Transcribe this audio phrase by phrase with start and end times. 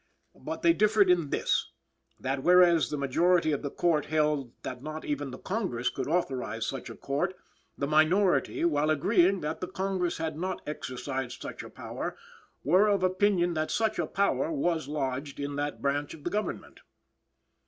[0.39, 1.69] But they differed in this;
[2.19, 6.65] that, whereas the majority of the Court held that not even the Congress could authorize
[6.65, 7.35] such a Court,
[7.77, 12.17] the minority, while agreeing that the Congress had not exercised such a power,
[12.63, 16.79] were of opinion that such a power was lodged in that branch of the Government.